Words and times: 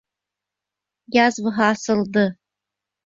Язваһы 1.17 1.67
асылды! 1.69 2.29